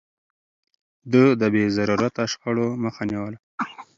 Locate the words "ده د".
1.11-1.41